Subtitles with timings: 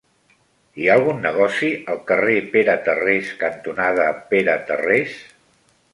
[0.83, 5.21] Hi ha algun negoci al carrer Pere Tarrés cantonada Pere Tarrés?